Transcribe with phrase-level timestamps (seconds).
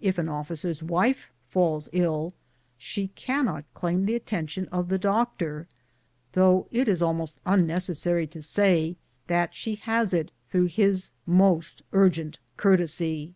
[0.00, 2.32] If an officer's wife falls ill
[2.78, 5.68] she cannot claim the attention of the doctor,
[6.32, 8.96] though it is almost unnecessary to say
[9.26, 13.34] that she has it through his most urgent courtesy.